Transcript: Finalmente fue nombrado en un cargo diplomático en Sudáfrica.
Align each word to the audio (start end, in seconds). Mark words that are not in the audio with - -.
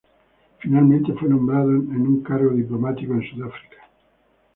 Finalmente 0.57 1.13
fue 1.13 1.29
nombrado 1.29 1.69
en 1.69 2.01
un 2.07 2.23
cargo 2.23 2.55
diplomático 2.55 3.13
en 3.13 3.21
Sudáfrica. 3.21 3.77